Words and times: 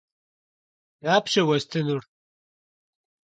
Dapşe 1.03 1.41
yêstınur? 1.47 2.03